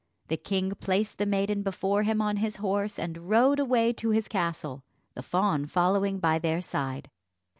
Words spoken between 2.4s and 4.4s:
horse and rode away to his